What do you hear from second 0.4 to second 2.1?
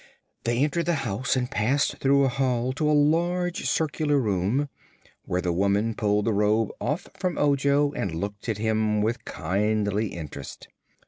They entered the house and passed